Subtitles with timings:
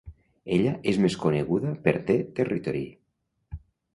[0.53, 2.83] Ella és més coneguda per "The Territory".